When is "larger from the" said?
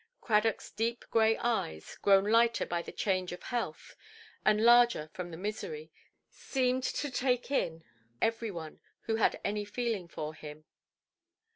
4.65-5.37